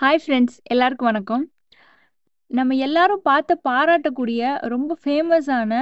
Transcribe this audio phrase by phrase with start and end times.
[0.00, 1.44] Hi friends எல்லாருக்கும் வணக்கம்.
[2.50, 5.80] நம்ம எல்லாரும் பார்த்து பாராட்டக்கூடிய ரொம்ப ஃபேமஸான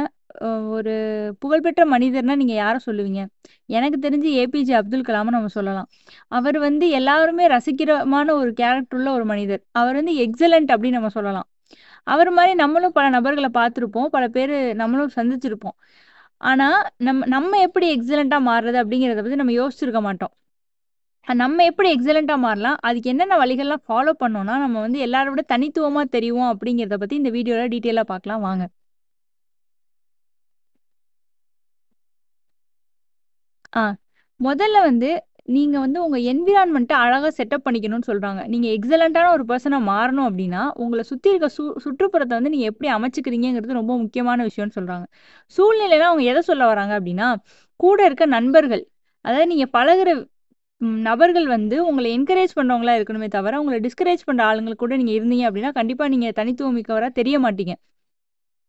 [0.77, 0.95] ஒரு
[1.39, 3.23] புகழ்பெற்ற மனிதர்னா நீங்கள் யாரை சொல்லுவீங்க?
[3.67, 5.89] எனக்கு தெரிஞ்சு ஏபிஜே அப்துல் கலாம்னு நம்ம சொல்லலாம்.
[6.29, 9.63] அவர் வந்து எல்லாருமே ரசிக்கிறமான ஒரு கேரக்டர் உள்ள ஒரு மனிதர்.
[9.73, 11.49] அவர் வந்து எக்ஸலண்ட் அப்படின்னு நம்ம சொல்லலாம்.
[12.15, 14.09] அவர் மாதிரி நம்மளும் பல நபர்களை பார்த்துருப்போம்.
[14.17, 15.77] பல பேர் நம்மளும் சந்திச்சிருப்போம்.
[16.37, 20.35] ஆனால் நம்ம நம்ம எப்படி எக்ஸலண்ட்டாக மாறுறது அப்படிங்கிறத பற்றி நம்ம யோசிச்சிருக்க மாட்டோம்.
[21.27, 22.77] நம்ம எப்படி எக்ஸலண்ட்டாக மாறலாம்?
[22.89, 27.73] அதுக்கு என்னென்ன வழிகள்லாம் ஃபாலோ பண்ணோம்னா நம்ம வந்து எல்லாரோட விட தனித்துவமாக தெரியும் அப்படிங்கிறத பற்றி இந்த வீடியோவில்
[27.75, 28.43] டீட்டெயிலாக பார்க்கலாம்.
[28.49, 28.65] வாங்க.
[33.73, 33.83] ஆ
[34.41, 35.09] முதல்ல வந்து
[35.55, 41.03] நீங்கள் வந்து உங்கள் என்விரான்மெண்ட்டை அழகாக செட்டப் பண்ணிக்கணும்னு சொல்கிறாங்க நீங்கள் எக்ஸலண்ட்டான ஒரு பர்சனாக மாறணும் அப்படின்னா உங்களை
[41.11, 45.07] சுற்றி இருக்க சு சுற்றுப்புறத்தை வந்து நீங்கள் எப்படி அமைச்சுக்கிறீங்கிறது ரொம்ப முக்கியமான விஷயம்னு சொல்கிறாங்க
[45.57, 47.29] சூழ்நிலைனா அவங்க எதை சொல்ல வராங்க அப்படின்னா
[47.81, 48.83] கூட இருக்க நண்பர்கள்
[49.25, 50.11] அதாவது நீங்கள் பழகுற
[50.81, 55.73] நபர்கள் வந்து உங்களை என்கரேஜ் பண்ணுறவங்களா இருக்கணுமே தவிர உங்களை டிஸ்கரேஜ் பண்ணுற ஆளுங்களுக்கு கூட நீங்கள் இருந்தீங்க அப்படின்னா
[55.79, 57.75] கண்டிப்பாக நீங்கள் தனித்துவம் மிக்கவராக தெரிய மாட்டீங்க.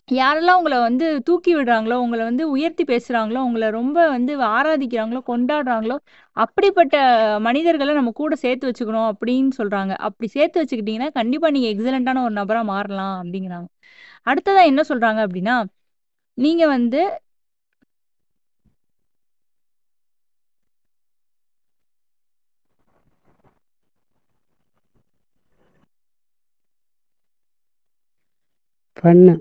[0.10, 5.98] யாரெல்லாம் உங்களை வந்து தூக்கி விடுறாங்களோ உங்களை வந்து உயர்த்தி பேசுகிறாங்களோ உங்களை ரொம்ப வந்து ஆராதிக்கிறாங்களோ கொண்டாடுறாங்களோ
[6.38, 6.96] அப்படிப்பட்ட
[7.48, 12.66] மனிதர்களை நம்ம கூட சேர்த்து வச்சுக்கணும் அப்படின்னு சொல்கிறாங்க அப்படி சேர்த்து வச்சுக்கிட்டிங்கன்னா கண்டிப்பாக நீங்கள் எக்ஸலண்ட்டான ஒரு நபராக
[12.74, 13.68] மாறலாம் அப்படிங்கிறாங்க.
[14.24, 15.56] அடுத்ததாக என்ன சொல்கிறாங்க அப்படின்னா
[16.38, 17.02] நீங்கள் வந்து
[28.98, 29.36] ஃபன்னு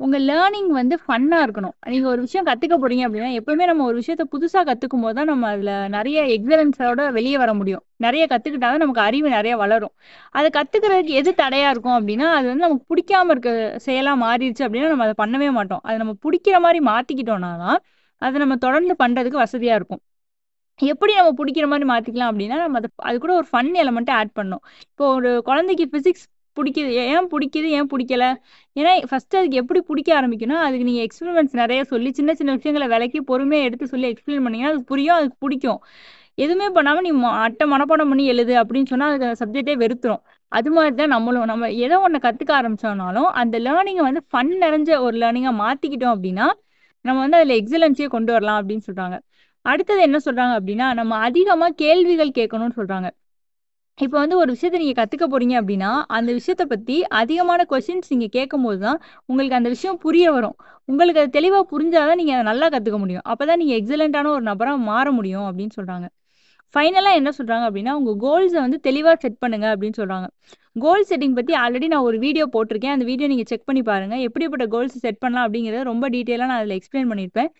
[0.00, 1.74] உங்க லேர்னிங் வந்து ஃபன்னா இருக்கணும்.
[1.92, 5.48] நீங்க ஒரு விஷயம் கத்துக்க போறீங்க அப்படின்னா எப்பவுமே நம்ம ஒரு விஷயத்த புதுசா கத்துக்கும் போது தான் நம்ம
[5.48, 7.82] அதுல நிறைய எக்ஸலன்ஸோட வெளியே வர முடியும்.
[7.96, 9.94] நிறைய கத்துக்கிட்டாதான் நமக்கு அறிவு நிறைய வளரும்.
[10.30, 13.50] அதை கத்துக்கிறதுக்கு எது தடையா இருக்கும் அப்படின்னா அது வந்து நமக்கு பிடிக்காம இருக்க
[13.86, 15.82] செயலா மாறிடுச்சு அப்படின்னா நம்ம அதை பண்ணவே மாட்டோம்.
[15.86, 17.78] அதை நம்ம பிடிக்கிற மாதிரி மாத்திக்கிட்டோம்னா தான்
[18.22, 20.02] அதை நம்ம தொடர்ந்து பண்றதுக்கு வசதியா இருக்கும்.
[20.80, 24.62] எப்படி நம்ம பிடிக்கிற மாதிரி மாத்திக்கலாம் அப்படின்னா நம்ம அதை அது கூட ஒரு ஃபன் எலமெண்ட்டை ஆட் பண்ணோம்
[24.90, 26.26] இப்போ ஒரு குழந்தைக்கு பிசிக்ஸ்
[26.58, 26.90] பிடிக்குது.
[27.14, 27.68] ஏன் பிடிக்குது?
[27.78, 28.24] ஏன் பிடிக்கல?
[28.76, 33.20] ஏன்னா ஃபர்ஸ்ட் அதுக்கு எப்படி பிடிக்க ஆரம்பிக்கணும் அதுக்கு நீங்கள் எக்ஸ்பிரிமெண்ட்ஸ் நிறைய சொல்லி சின்ன சின்ன விஷயங்களை விலைக்கு
[33.30, 35.80] பொறுமையாக எடுத்து சொல்லி எக்ஸ்பிளைன் பண்ணீங்கன்னா அதுக்கு புரியும் அதுக்கு பிடிக்கும்.
[36.44, 37.10] எதுவுமே பண்ணாமல் நீ
[37.44, 40.22] அட்டை மனப்பாடம் பண்ணி எழுது அப்படின்னு சொன்னால் அதுக்கு சப்ஜெக்டே வெறுத்துரும்.
[40.52, 45.16] அது மாதிரி தான் நம்மளும் நம்ம ஏதோ ஒன்று கற்றுக்க ஆரம்பித்தோம்னாலும் அந்த லேர்னிங்கை வந்து ஃபன் நிறைஞ்ச ஒரு
[45.22, 46.46] லேர்னிங்காக மாற்றிக்கிட்டோம் அப்படின்னா
[47.04, 49.16] நம்ம வந்து அதில் எக்ஸலன்ஸே கொண்டு வரலாம் அப்படின்னு சொல்கிறாங்க
[49.64, 53.08] அடுத்தது என்ன சொல்கிறாங்க அப்படின்னா நம்ம அதிகமாக கேள்விகள் கேட்கணும்னு சொல்கிறாங்க
[54.00, 58.64] இப்போ வந்து ஒரு விஷயத்த நீங்கள் கற்றுக்க போகிறீங்க அப்படின்னா அந்த விஷயத்தை பற்றி அதிகமான கொஷின்ஸ் நீங்கள் கேட்கும்
[58.66, 60.56] போது தான் உங்களுக்கு அந்த விஷயம் புரிய வரும்.
[60.88, 63.24] உங்களுக்கு அது தெளிவாக புரிஞ்சாதான் நீங்கள் அதை நல்லா கற்றுக்க முடியும்.
[63.32, 66.06] அப்போ தான் நீங்கள் எக்ஸலண்ட்டான ஒரு நபராக மாற முடியும் அப்படின்னு சொல்கிறாங்க
[66.74, 70.26] ஃபைனலாக என்ன சொல்கிறாங்க அப்படின்னா உங்கள் கோல்ஸை வந்து தெளிவாக செட் பண்ணுங்க அப்படின்னு சொல்கிறாங்க
[70.84, 72.94] கோல் செட்டிங் பற்றி ஆல்ரெடி நான் ஒரு வீடியோ போட்டிருக்கேன்.
[72.96, 76.76] அந்த வீடியோ நீங்கள் செக் பண்ணி பாருங்கள் எப்படிப்பட்ட கோல்ஸ் செட் பண்ணலாம் அப்படிங்கிறத ரொம்ப டீட்டெயிலாக நான் அதில்
[76.78, 77.50] எக்ஸ்பிளைன் பண்ணியிருப்பேன்.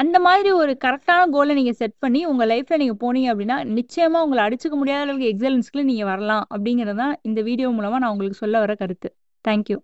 [0.00, 4.42] அந்த மாதிரி ஒரு கரெக்டான கோலை நீங்கள் செட் பண்ணி உங்கள் லைஃப்பில் நீங்கள் போனீங்க அப்படின்னா நிச்சயமாக உங்களை
[4.46, 8.74] அடிச்சுக்க முடியாத அளவுக்கு எக்ஸலன்ஸ்க்கு நீங்கள் வரலாம் அப்படிங்கிறது தான் இந்த வீடியோ மூலமாக நான் உங்களுக்கு சொல்ல வர
[8.82, 9.10] கருத்து.
[9.44, 9.78] தேங்க்யூ